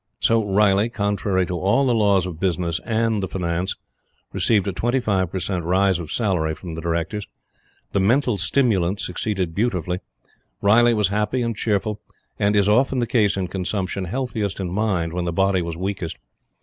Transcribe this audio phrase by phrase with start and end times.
[0.19, 3.75] So Riley, contrary to all the laws of business and the finance,
[4.33, 7.27] received a 25 per cent, rise of salary from the Directors.
[7.91, 9.99] The "mental stimulant" succeeded beautifully.
[10.59, 12.01] Riley was happy and cheerful,
[12.39, 15.77] and, as is often the case in consumption, healthiest in mind when the body was
[15.77, 16.17] weakest.